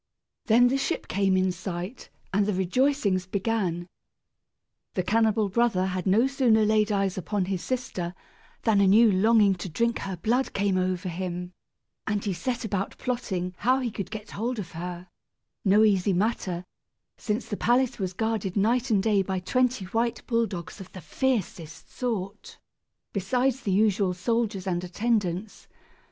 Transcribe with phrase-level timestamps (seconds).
[0.47, 3.85] Then the ship came in sight and the rejoicings began.
[4.95, 8.15] The cannibal brother had no sooner laid eyes upon his sister
[8.63, 11.53] than a new longing to drink her blood came over him;
[12.07, 15.07] and he set about plotting how he could get hold of her,
[15.63, 16.65] no easy matter,
[17.19, 21.01] since the palace was guarded night and day by twenty white bull dogs of the
[21.01, 22.57] fiercest sort,
[23.13, 25.67] besides the usual soldiers and attendants.